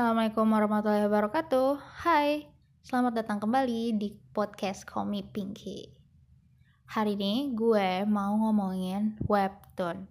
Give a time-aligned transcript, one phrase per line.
[0.00, 1.76] Assalamualaikum warahmatullahi wabarakatuh.
[2.08, 2.48] Hai,
[2.80, 5.92] selamat datang kembali di podcast Komi Pinky.
[6.88, 10.08] Hari ini gue mau ngomongin webtoon.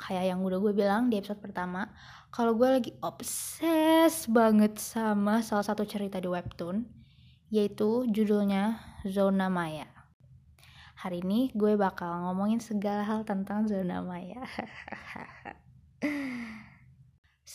[0.00, 1.92] Kayak yang udah gue bilang di episode pertama,
[2.32, 6.88] kalau gue lagi obses banget sama salah satu cerita di webtoon,
[7.52, 9.84] yaitu judulnya Zona Maya.
[10.96, 14.40] Hari ini gue bakal ngomongin segala hal tentang zona maya.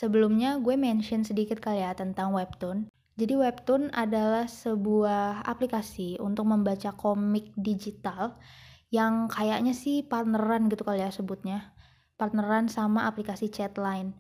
[0.02, 2.90] Sebelumnya gue mention sedikit kali ya tentang webtoon.
[3.22, 8.42] Jadi webtoon adalah sebuah aplikasi untuk membaca komik digital
[8.90, 11.78] yang kayaknya sih partneran gitu kali ya sebutnya.
[12.18, 14.18] Partneran sama aplikasi chat line.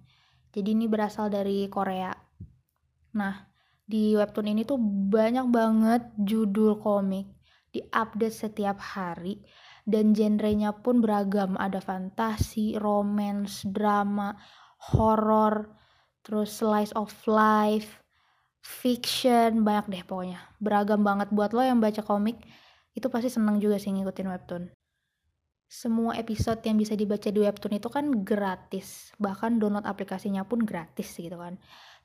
[0.53, 2.13] Jadi ini berasal dari Korea.
[3.17, 3.49] Nah,
[3.81, 4.77] di webtoon ini tuh
[5.09, 7.25] banyak banget judul komik
[7.73, 9.41] diupdate setiap hari
[9.89, 14.37] dan genrenya pun beragam ada fantasi, romance, drama,
[14.89, 15.69] horror,
[16.25, 18.01] terus slice of life,
[18.61, 20.41] fiction, banyak deh pokoknya.
[20.57, 22.41] Beragam banget buat lo yang baca komik,
[22.97, 24.63] itu pasti seneng juga sih ngikutin webtoon.
[25.71, 31.15] Semua episode yang bisa dibaca di webtoon itu kan gratis, bahkan download aplikasinya pun gratis
[31.15, 31.55] gitu kan.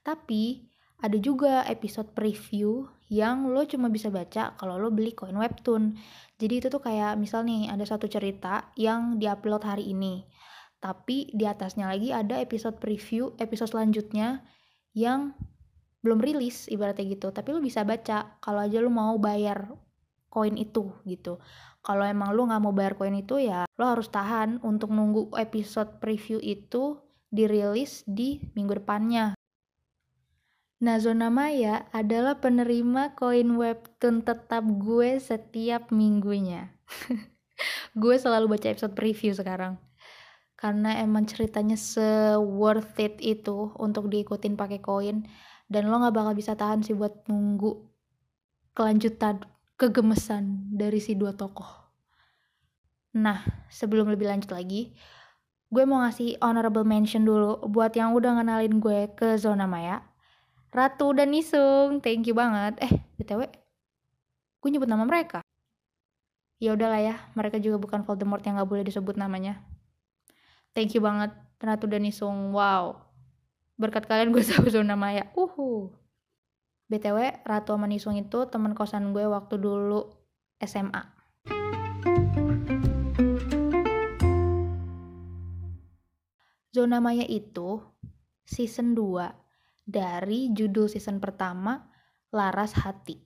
[0.06, 0.62] Tapi
[1.02, 5.98] ada juga episode preview yang lo cuma bisa baca kalau lo beli koin webtoon.
[6.38, 10.22] Jadi itu tuh kayak misal nih ada satu cerita yang diupload hari ini
[10.78, 14.44] tapi di atasnya lagi ada episode preview episode selanjutnya
[14.92, 15.32] yang
[16.04, 17.34] belum rilis ibaratnya gitu.
[17.34, 19.74] Tapi lu bisa baca kalau aja lu mau bayar
[20.30, 21.42] koin itu gitu.
[21.82, 25.98] Kalau emang lu nggak mau bayar koin itu ya lo harus tahan untuk nunggu episode
[25.98, 27.00] preview itu
[27.32, 29.34] dirilis di minggu depannya.
[30.76, 36.76] Nah, Zona Maya adalah penerima koin webtoon tetap gue setiap minggunya.
[37.96, 39.80] gue selalu baca episode preview sekarang
[40.56, 45.28] karena emang ceritanya se worth it itu untuk diikutin pakai koin
[45.68, 47.84] dan lo nggak bakal bisa tahan sih buat nunggu
[48.72, 49.44] kelanjutan
[49.76, 51.68] kegemesan dari si dua tokoh.
[53.16, 54.96] Nah, sebelum lebih lanjut lagi,
[55.68, 60.04] gue mau ngasih honorable mention dulu buat yang udah ngenalin gue ke zona maya.
[60.72, 62.76] Ratu dan Nisung, thank you banget.
[62.84, 63.48] Eh, btw,
[64.60, 65.40] gue nyebut nama mereka.
[66.60, 69.60] Ya udahlah ya, mereka juga bukan Voldemort yang gak boleh disebut namanya
[70.76, 73.00] thank you banget Ratu dan Isung wow.
[73.80, 75.32] Berkat kalian gue tahu zona maya.
[75.32, 75.88] Uhu.
[76.92, 80.06] Btw Ratu sama Nisung itu teman kosan gue waktu dulu
[80.62, 81.02] SMA
[86.70, 87.80] Zona Maya itu
[88.44, 91.88] season 2 dari judul season pertama
[92.30, 93.16] Laras Hati.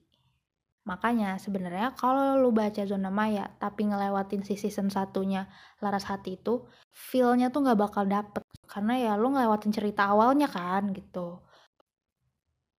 [0.81, 5.45] Makanya sebenarnya kalau lu baca Zona Maya tapi ngelewatin si season satunya
[5.77, 8.41] Laras Hati itu, feel-nya tuh nggak bakal dapet.
[8.65, 11.41] Karena ya lu ngelewatin cerita awalnya kan gitu.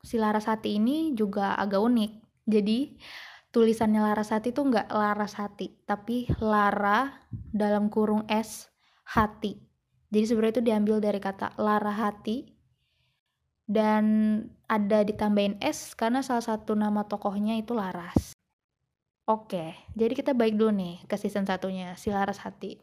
[0.03, 2.13] Si Laras Hati ini juga agak unik.
[2.43, 2.99] Jadi
[3.55, 8.67] tulisannya Laras Hati tuh nggak Laras Hati, tapi Lara dalam kurung S
[9.15, 9.55] Hati.
[10.13, 12.52] Jadi sebenarnya itu diambil dari kata Lara Hati
[13.73, 14.05] dan
[14.69, 18.37] ada ditambahin S karena salah satu nama tokohnya itu Laras.
[19.25, 22.77] Oke, jadi kita baik dulu nih ke season satunya, si Laras Hati.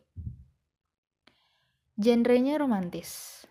[1.93, 3.43] Genrenya romantis.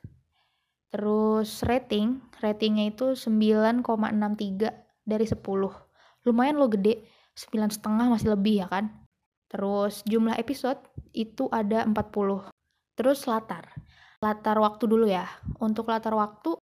[0.90, 3.84] Terus rating, ratingnya itu 9,63
[5.04, 5.38] dari 10.
[6.26, 7.06] Lumayan lo gede,
[7.36, 8.90] 9 setengah masih lebih ya kan?
[9.52, 10.80] Terus jumlah episode
[11.12, 12.48] itu ada 40.
[12.96, 13.68] Terus latar.
[14.24, 15.28] Latar waktu dulu ya.
[15.60, 16.56] Untuk latar waktu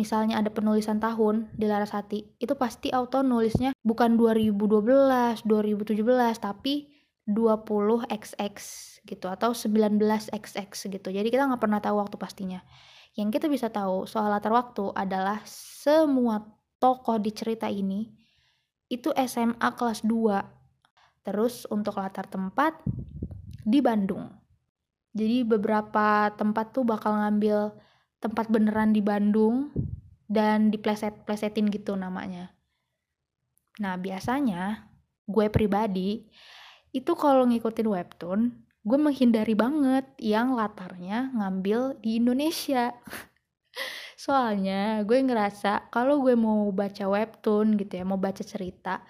[0.00, 6.88] misalnya ada penulisan tahun di Larasati, itu pasti auto nulisnya bukan 2012, 2017, tapi
[7.28, 8.56] 20XX
[9.04, 11.08] gitu atau 19XX gitu.
[11.12, 12.64] Jadi kita nggak pernah tahu waktu pastinya.
[13.12, 16.40] Yang kita bisa tahu soal latar waktu adalah semua
[16.80, 18.08] tokoh di cerita ini
[18.90, 21.28] itu SMA kelas 2.
[21.28, 22.80] Terus untuk latar tempat
[23.62, 24.26] di Bandung.
[25.10, 27.74] Jadi beberapa tempat tuh bakal ngambil
[28.20, 29.72] tempat beneran di Bandung
[30.30, 32.54] dan dipleset-plesetin gitu namanya.
[33.80, 34.86] Nah, biasanya
[35.24, 36.28] gue pribadi
[36.92, 38.40] itu kalau ngikutin webtoon,
[38.84, 42.92] gue menghindari banget yang latarnya ngambil di Indonesia.
[44.24, 49.00] Soalnya gue ngerasa kalau gue mau baca webtoon gitu ya, mau baca cerita,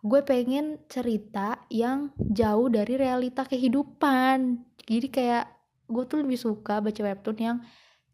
[0.00, 4.64] gue pengen cerita yang jauh dari realita kehidupan.
[4.86, 5.44] Jadi kayak
[5.86, 7.58] gue tuh lebih suka baca webtoon yang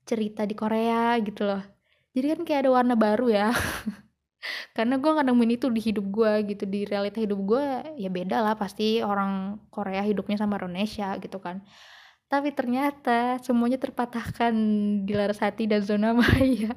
[0.02, 1.62] cerita di Korea gitu loh.
[2.12, 3.48] Jadi kan kayak ada warna baru ya.
[4.76, 7.64] Karena gue nggak nemuin itu di hidup gue gitu di realita hidup gue
[7.94, 11.62] ya beda lah pasti orang Korea hidupnya sama Indonesia gitu kan.
[12.26, 14.52] Tapi ternyata semuanya terpatahkan
[15.06, 16.74] di Larasati dan zona maya.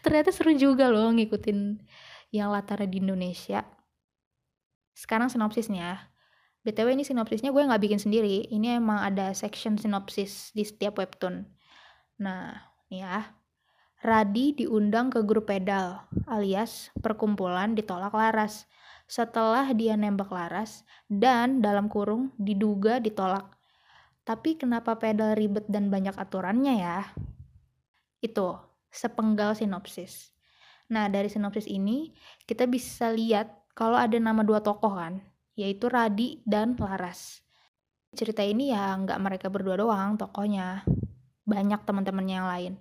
[0.00, 1.82] Ternyata seru juga loh ngikutin
[2.32, 3.62] yang latar di Indonesia.
[4.96, 6.08] Sekarang sinopsisnya.
[6.64, 8.48] Btw ini sinopsisnya gue nggak bikin sendiri.
[8.48, 11.57] Ini emang ada section sinopsis di setiap webtoon
[12.18, 13.18] nah nih ya
[13.98, 18.70] Radi diundang ke grup pedal alias perkumpulan ditolak Laras
[19.08, 23.56] setelah dia nembak Laras dan dalam kurung diduga ditolak.
[24.22, 27.00] Tapi kenapa pedal ribet dan banyak aturannya ya?
[28.20, 28.60] Itu
[28.92, 30.36] sepenggal sinopsis.
[30.92, 32.12] Nah, dari sinopsis ini
[32.44, 35.24] kita bisa lihat kalau ada nama dua tokoh kan,
[35.56, 37.40] yaitu Radi dan Laras.
[38.12, 40.84] Cerita ini ya nggak mereka berdua doang tokohnya,
[41.48, 42.72] banyak teman-temannya yang lain.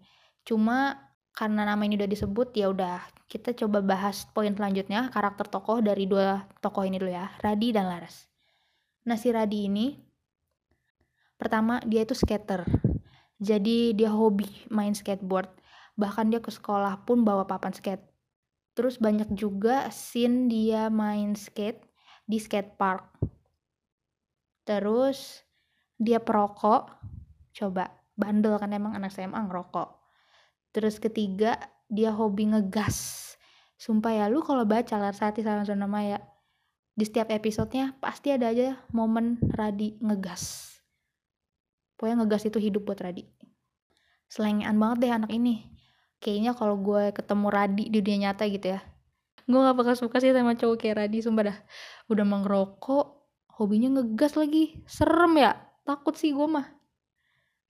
[0.44, 1.00] Cuma
[1.32, 2.98] karena nama ini udah disebut ya udah
[3.30, 7.88] kita coba bahas poin selanjutnya karakter tokoh dari dua tokoh ini dulu ya Radi dan
[7.88, 8.26] Laras.
[9.06, 9.94] Nah si Radi ini
[11.38, 12.66] pertama dia itu skater.
[13.38, 15.54] Jadi dia hobi main skateboard.
[15.94, 18.02] Bahkan dia ke sekolah pun bawa papan skate.
[18.74, 21.86] Terus banyak juga scene dia main skate
[22.26, 23.14] di skate park.
[24.66, 25.46] Terus
[26.02, 26.98] dia perokok.
[27.54, 29.98] Coba bandel kan emang anak SMA ngerokok
[30.78, 31.58] Terus ketiga,
[31.90, 33.34] dia hobi ngegas.
[33.82, 36.22] Sumpah ya, lu kalau baca Larsati sama Zona Maya,
[36.94, 40.78] di setiap episodenya pasti ada aja momen Radi ngegas.
[41.98, 43.26] Pokoknya ngegas itu hidup buat Radi.
[44.30, 45.66] Selengean banget deh anak ini.
[46.22, 48.82] Kayaknya kalau gue ketemu Radi di dunia nyata gitu ya.
[49.50, 51.58] Gue gak bakal suka sih sama cowok kayak Radi, sumpah dah.
[52.06, 53.06] Udah mengerokok,
[53.58, 54.78] hobinya ngegas lagi.
[54.86, 55.58] Serem ya?
[55.90, 56.77] Takut sih gue mah.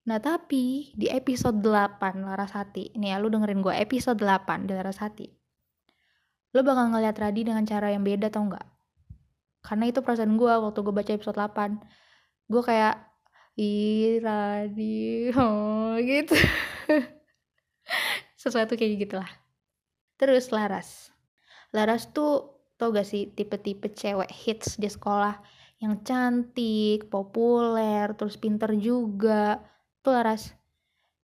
[0.08, 5.28] Nah tapi di episode 8 Larasati, nih ya lu dengerin gue episode 8 di Larasati.
[6.56, 8.64] Lo bakal ngeliat Radi dengan cara yang beda tau gak?
[9.68, 12.48] Karena itu perasaan gue waktu gue baca episode 8.
[12.48, 12.96] Gue kayak,
[13.60, 16.40] ih Radi, oh gitu.
[18.40, 19.32] Sesuatu kayak gitu lah.
[20.16, 21.12] Terus Laras.
[21.76, 25.36] Laras tuh tau gak sih tipe-tipe cewek hits di sekolah
[25.84, 29.76] yang cantik, populer, terus pinter juga
[30.08, 30.56] tuh Laras.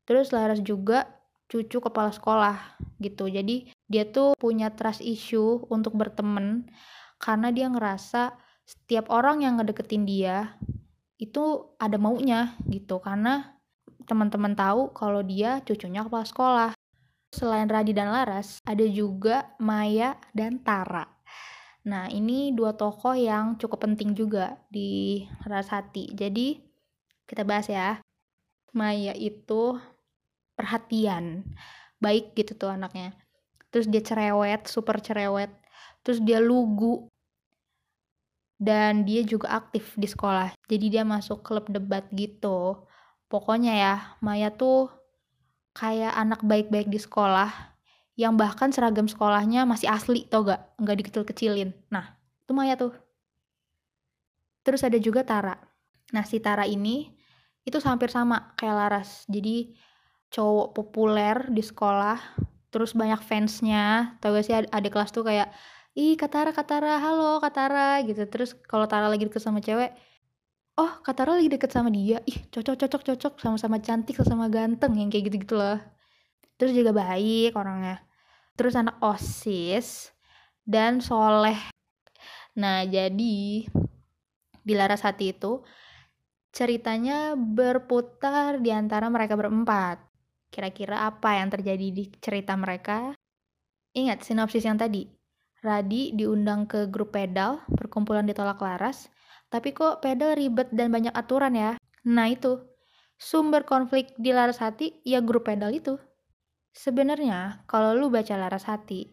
[0.04, 1.08] Terus Laras juga
[1.48, 3.32] cucu kepala sekolah gitu.
[3.32, 6.68] Jadi dia tuh punya trust issue untuk berteman
[7.16, 8.36] karena dia ngerasa
[8.68, 10.60] setiap orang yang ngedeketin dia
[11.16, 13.00] itu ada maunya gitu.
[13.00, 13.56] Karena
[14.04, 16.72] teman-teman tahu kalau dia cucunya kepala sekolah.
[17.32, 21.08] Selain Radi dan Laras ada juga Maya dan Tara.
[21.88, 26.62] Nah ini dua tokoh yang cukup penting juga di Rasati jadi
[27.28, 27.98] kita bahas ya
[28.74, 29.78] Maya itu
[30.58, 31.46] perhatian
[32.02, 33.16] baik gitu tuh anaknya.
[33.72, 35.50] Terus dia cerewet super cerewet.
[36.04, 37.08] Terus dia lugu.
[38.60, 40.54] Dan dia juga aktif di sekolah.
[40.70, 42.86] Jadi dia masuk klub debat gitu.
[43.32, 44.94] Pokoknya ya Maya tuh
[45.74, 47.50] kayak anak baik-baik di sekolah
[48.14, 50.62] yang bahkan seragam sekolahnya masih asli tau gak?
[50.78, 51.74] Nggak dikecil-kecilin.
[51.90, 52.14] Nah
[52.46, 52.94] itu Maya tuh.
[54.62, 55.58] Terus ada juga Tara.
[56.14, 57.10] Nah si Tara ini
[57.64, 59.24] itu hampir sama kayak Laras.
[59.32, 59.76] Jadi
[60.34, 62.20] cowok populer di sekolah
[62.74, 64.18] terus banyak fansnya.
[64.20, 65.52] Tau gak sih ada kelas tuh kayak
[65.94, 68.26] ih Katara Katara halo Katara gitu.
[68.28, 69.94] Terus kalau Tara lagi deket sama cewek
[70.78, 72.20] oh Katara lagi deket sama dia?
[72.26, 73.34] Ih cocok cocok cocok.
[73.40, 75.80] Sama-sama cantik sama ganteng yang kayak gitu gitu loh.
[76.58, 78.02] Terus juga baik orangnya.
[78.58, 80.14] Terus anak osis
[80.66, 81.58] dan soleh.
[82.58, 83.66] Nah jadi
[84.64, 85.62] di Laras Hati itu
[86.54, 89.98] Ceritanya berputar di antara mereka berempat.
[90.54, 93.18] Kira-kira apa yang terjadi di cerita mereka?
[93.98, 95.10] Ingat sinopsis yang tadi.
[95.66, 99.10] Radi diundang ke grup pedal, perkumpulan ditolak laras,
[99.50, 101.74] tapi kok pedal ribet dan banyak aturan ya?
[102.06, 102.62] Nah itu,
[103.18, 105.98] sumber konflik di laras hati ya grup pedal itu.
[106.70, 109.10] Sebenarnya kalau lu baca laras hati,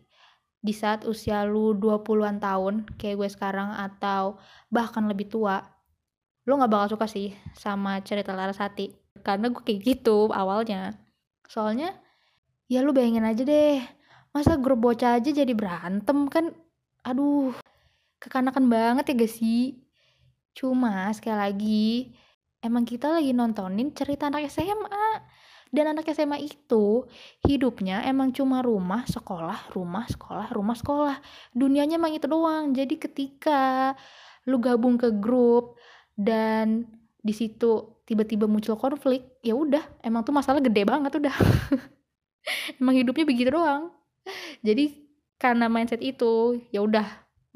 [0.60, 4.36] di saat usia lu 20-an tahun, kayak gue sekarang atau
[4.68, 5.79] bahkan lebih tua,
[6.48, 10.96] lo gak bakal suka sih sama cerita Larasati karena gue kayak gitu awalnya.
[11.44, 11.92] Soalnya
[12.70, 13.80] ya lu bayangin aja deh.
[14.30, 16.54] Masa grup bocah aja jadi berantem kan?
[17.04, 17.52] Aduh
[18.20, 19.80] kekanakan banget ya gak sih?
[20.56, 21.92] Cuma sekali lagi
[22.60, 25.24] emang kita lagi nontonin cerita anak SMA
[25.70, 27.06] dan anak SMA itu
[27.46, 31.16] hidupnya emang cuma rumah, sekolah, rumah, sekolah, rumah, sekolah.
[31.54, 32.74] Dunianya emang itu doang.
[32.74, 33.94] Jadi ketika
[34.50, 35.78] lu gabung ke grup
[36.20, 36.84] dan
[37.24, 41.36] di situ tiba-tiba muncul konflik ya udah emang tuh masalah gede banget udah.
[42.80, 43.92] Emang hidupnya begitu doang.
[44.60, 45.08] Jadi
[45.40, 47.06] karena mindset itu ya udah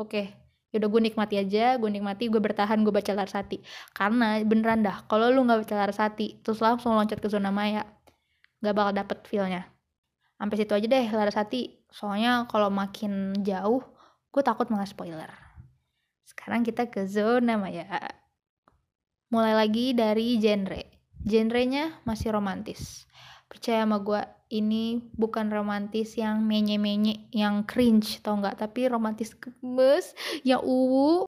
[0.00, 0.32] oke okay.
[0.72, 3.60] ya gue nikmati aja gue nikmati gue bertahan gue baca Larsati
[3.92, 7.84] karena beneran dah kalau lu nggak baca Larsati terus langsung loncat ke zona maya
[8.64, 9.68] nggak bakal dapet feelnya.
[10.40, 13.84] Sampai situ aja deh Larasati soalnya kalau makin jauh
[14.32, 15.28] gue takut malah spoiler.
[16.24, 17.84] Sekarang kita ke zona maya
[19.34, 20.78] mulai lagi dari genre.
[21.26, 23.10] Genrenya masih romantis.
[23.50, 24.22] Percaya sama gue
[24.54, 28.62] ini bukan romantis yang menye-menye yang cringe tau nggak?
[28.62, 30.14] Tapi romantis gemes
[30.46, 31.26] yang uwu.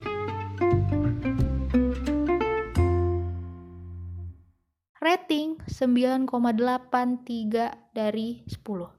[5.02, 6.30] Rating 9,83
[7.90, 8.96] dari 10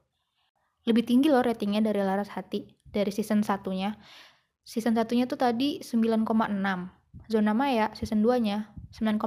[0.88, 3.92] lebih tinggi loh ratingnya dari Laras Hati dari season satunya.
[4.64, 6.24] Season satunya tuh tadi 9,6
[7.26, 9.18] Zona Maya season 2 nya 9,8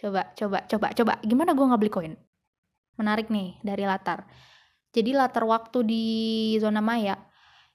[0.00, 2.14] coba coba coba coba gimana gue nggak beli koin
[3.00, 4.28] menarik nih dari latar.
[4.92, 6.06] Jadi latar waktu di
[6.60, 7.16] zona maya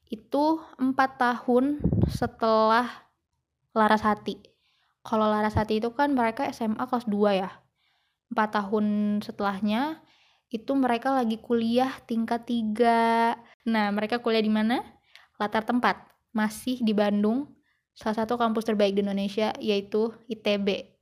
[0.05, 3.09] itu empat tahun setelah
[3.73, 4.37] Laras Hati.
[5.01, 7.49] Kalau Laras Hati itu kan mereka SMA kelas 2 ya.
[8.29, 8.85] Empat tahun
[9.25, 10.05] setelahnya
[10.53, 13.65] itu mereka lagi kuliah tingkat 3.
[13.65, 14.85] Nah, mereka kuliah di mana?
[15.41, 16.05] Latar tempat.
[16.35, 17.54] Masih di Bandung,
[17.95, 20.93] salah satu kampus terbaik di Indonesia yaitu ITB.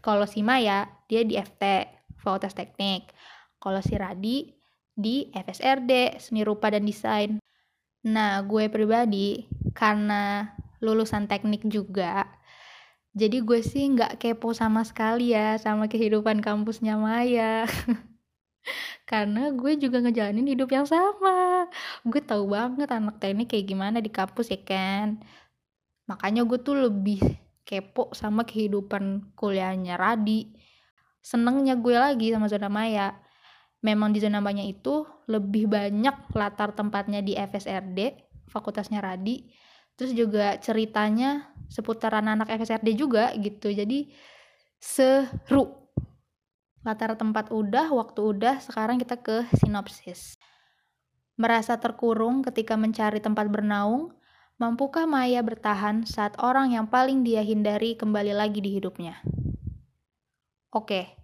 [0.00, 1.88] Kalau si Maya, dia di FT,
[2.20, 3.10] Fakultas Teknik.
[3.60, 4.48] Kalau si Radi
[4.92, 7.40] di FSRD, Seni Rupa dan Desain.
[8.06, 9.44] Nah, gue pribadi
[9.76, 12.24] karena lulusan teknik juga,
[13.10, 17.66] jadi gue sih nggak kepo sama sekali ya sama kehidupan kampusnya Maya.
[19.10, 21.66] karena gue juga ngejalanin hidup yang sama.
[22.06, 25.18] Gue tahu banget anak teknik kayak gimana di kampus ya kan.
[26.10, 27.22] Makanya gue tuh lebih
[27.62, 30.50] kepo sama kehidupan kuliahnya Radi.
[31.22, 33.14] Senengnya gue lagi sama zona Maya.
[33.86, 39.46] Memang di zona banyak itu lebih banyak latar tempatnya di FSRD fakultasnya Radi.
[39.94, 43.70] Terus juga ceritanya seputaran anak FSRD juga gitu.
[43.70, 44.10] Jadi
[44.82, 45.78] seru.
[46.82, 50.40] Latar tempat udah waktu udah sekarang kita ke sinopsis.
[51.38, 54.16] Merasa terkurung ketika mencari tempat bernaung
[54.60, 59.24] mampukah Maya bertahan saat orang yang paling dia hindari kembali lagi di hidupnya
[60.70, 61.16] oke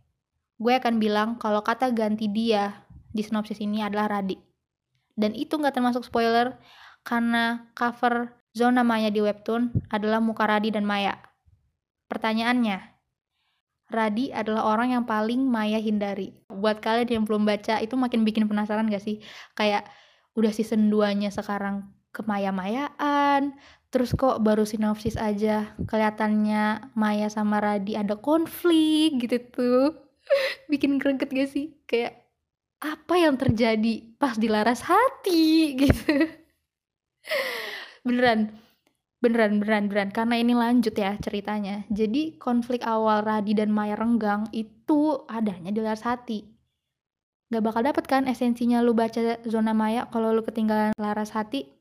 [0.57, 4.37] gue akan bilang kalau kata ganti dia di sinopsis ini adalah Radi.
[5.17, 6.61] Dan itu nggak termasuk spoiler
[7.01, 11.17] karena cover zona Maya di webtoon adalah muka Radi dan Maya.
[12.13, 12.79] Pertanyaannya,
[13.89, 16.37] Radi adalah orang yang paling Maya hindari.
[16.53, 19.25] Buat kalian yang belum baca, itu makin bikin penasaran gak sih?
[19.57, 19.89] Kayak
[20.37, 23.53] udah season 2-nya sekarang ke Maya-Mayaan,
[23.93, 29.87] terus kok baru sinopsis aja kelihatannya Maya sama Radi ada konflik gitu tuh.
[30.73, 31.77] Bikin greget gak sih?
[31.85, 32.25] Kayak
[32.81, 35.45] apa yang terjadi pas dilaras hati
[35.85, 36.33] gitu.
[38.01, 38.57] Beneran
[39.21, 40.11] beneran beneran beneran.
[40.13, 41.85] Karena ini lanjut ya ceritanya.
[41.93, 46.45] Jadi konflik awal Radi dan Maya Renggang itu adanya di Laras Hati.
[47.47, 51.76] Gak bakal dapet kan esensinya lu baca zona Maya kalau lu ketinggalan Laras Hati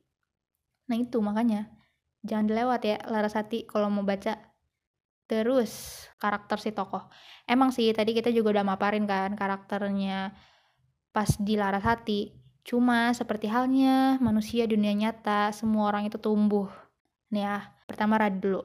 [0.86, 1.70] nah itu makanya
[2.22, 4.56] jangan dilewat ya Laras Hati kalau mau baca
[5.26, 7.10] Terus karakter si tokoh.
[7.50, 10.34] Emang sih tadi kita juga udah maparin kan karakternya
[11.10, 12.34] pas di laras hati.
[12.66, 16.70] Cuma seperti halnya manusia dunia nyata, semua orang itu tumbuh.
[17.34, 17.58] Nih ya,
[17.90, 18.62] pertama Radi dulu.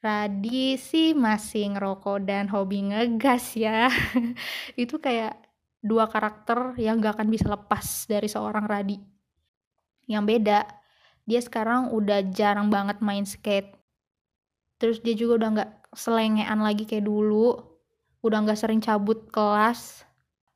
[0.00, 3.88] Radi sih masih ngerokok dan hobi ngegas ya.
[4.82, 5.36] itu kayak
[5.80, 8.96] dua karakter yang gak akan bisa lepas dari seorang Radi.
[10.08, 10.60] Yang beda,
[11.26, 13.74] dia sekarang udah jarang banget main skate.
[14.78, 17.58] Terus dia juga udah nggak selengean lagi kayak dulu.
[18.22, 20.06] Udah nggak sering cabut kelas.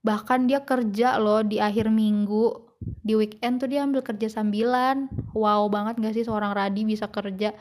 [0.07, 2.71] Bahkan dia kerja loh di akhir minggu.
[2.81, 5.11] Di weekend tuh dia ambil kerja sambilan.
[5.37, 7.53] Wow banget gak sih seorang Radi bisa kerja?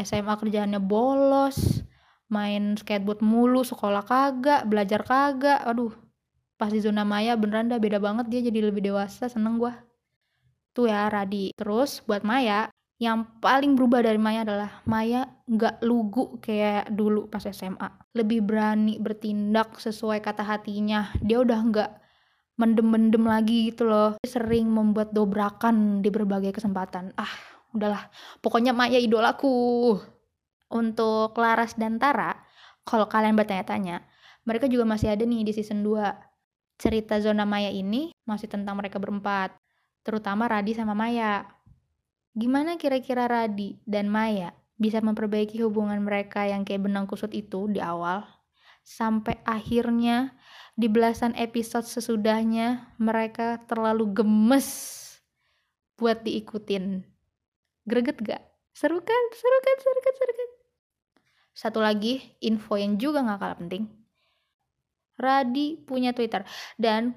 [0.00, 1.84] SMA kerjaannya bolos.
[2.32, 5.60] Main skateboard mulu sekolah kagak belajar kagak.
[5.68, 5.92] Aduh
[6.54, 9.83] pas di zona maya beneran dah beda banget dia jadi lebih dewasa seneng gua
[10.74, 11.54] tuh ya Radi.
[11.54, 17.46] Terus buat Maya yang paling berubah dari Maya adalah Maya nggak lugu kayak dulu pas
[17.46, 21.14] SMA lebih berani bertindak sesuai kata hatinya.
[21.22, 21.90] Dia udah nggak
[22.58, 24.18] mendem-mendem lagi gitu loh.
[24.26, 27.14] Sering membuat dobrakan di berbagai kesempatan.
[27.14, 27.30] Ah
[27.70, 28.10] udahlah.
[28.42, 29.94] Pokoknya Maya idolaku.
[30.74, 32.34] Untuk Laras dan Tara
[32.84, 34.04] kalau kalian bertanya-tanya
[34.44, 36.02] mereka juga masih ada nih di season 2
[36.76, 39.56] cerita zona Maya ini masih tentang mereka berempat
[40.04, 41.48] terutama Radi sama Maya
[42.34, 47.78] Gimana kira-kira Radi dan Maya bisa memperbaiki hubungan mereka yang kayak benang kusut itu di
[47.78, 48.26] awal?
[48.82, 50.34] Sampai akhirnya
[50.74, 54.66] di belasan episode sesudahnya mereka terlalu gemes
[55.94, 57.06] buat diikutin.
[57.86, 58.42] Greget gak?
[58.74, 59.24] Seru kan?
[59.30, 59.76] Seru kan?
[59.78, 60.14] Seru kan?
[60.18, 60.50] Seru kan?
[61.54, 63.86] Satu lagi, info yang juga gak kalah penting.
[65.14, 66.42] Radi punya Twitter.
[66.74, 67.14] Dan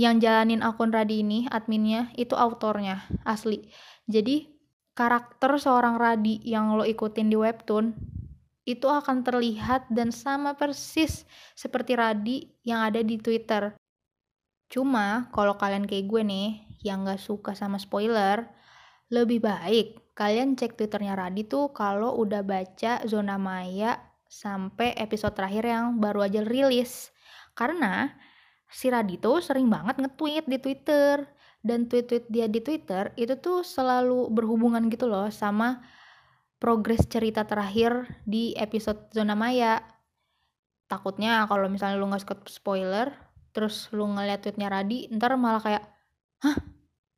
[0.00, 3.68] yang jalanin akun Radi ini, adminnya, itu autornya, asli.
[4.08, 4.48] Jadi,
[4.96, 7.92] karakter seorang Radi yang lo ikutin di webtoon,
[8.64, 13.76] itu akan terlihat dan sama persis seperti Radi yang ada di Twitter.
[14.72, 16.48] Cuma, kalau kalian kayak gue nih,
[16.80, 18.48] yang gak suka sama spoiler,
[19.12, 23.96] lebih baik kalian cek twitternya Radi tuh kalau udah baca Zona Maya
[24.28, 27.08] sampai episode terakhir yang baru aja rilis.
[27.56, 28.12] Karena
[28.70, 31.26] si Radi tuh sering banget nge-tweet di Twitter.
[31.60, 35.84] Dan tweet-tweet dia di Twitter itu tuh selalu berhubungan gitu loh sama
[36.56, 39.84] progres cerita terakhir di episode Zona Maya.
[40.88, 43.12] Takutnya kalau misalnya lu gak suka spoiler,
[43.52, 45.84] terus lu ngeliat tweetnya Radi, ntar malah kayak,
[46.40, 46.56] Hah?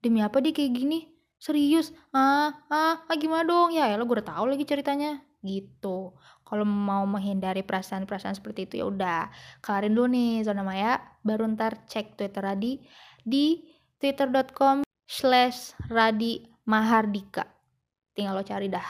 [0.03, 1.13] Demi apa dia kayak gini?
[1.43, 6.15] serius ah ah, ah gimana dong ya ya lo gue udah tahu lagi ceritanya gitu
[6.53, 9.33] kalau mau menghindari perasaan-perasaan seperti itu ya udah
[9.65, 11.01] kelarin dulu nih zona maya.
[11.25, 12.77] Baru ntar cek twitter Radi
[13.25, 13.65] di
[13.97, 17.49] twitter.com slash Radi Mahardika.
[18.13, 18.85] Tinggal lo cari dah.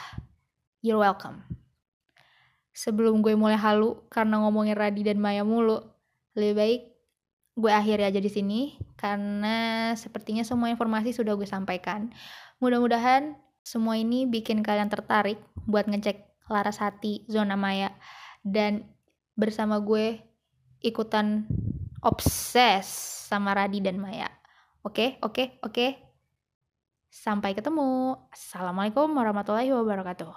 [0.83, 1.39] You're welcome.
[2.75, 5.79] Sebelum gue mulai halu karena ngomongin Radi dan Maya mulu
[6.35, 6.81] lebih baik
[7.55, 12.11] gue akhiri aja di sini karena sepertinya semua informasi sudah gue sampaikan.
[12.59, 17.93] Mudah-mudahan semua ini bikin kalian tertarik buat ngecek Laras Hati Zona Maya
[18.43, 18.87] dan
[19.33, 20.21] bersama gue
[20.83, 21.47] ikutan
[22.03, 22.85] obses
[23.31, 24.27] sama Radi dan Maya.
[24.83, 25.87] Oke, oke, oke.
[27.07, 28.19] Sampai ketemu.
[28.33, 30.33] Assalamualaikum warahmatullahi wabarakatuh.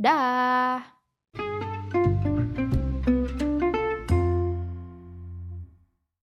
[0.00, 0.80] Dah.